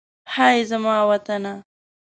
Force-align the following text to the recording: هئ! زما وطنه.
هئ! 0.35 0.57
زما 0.69 0.97
وطنه. 1.09 1.53